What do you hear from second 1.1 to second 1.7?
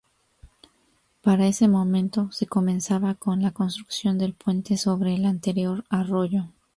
Para ese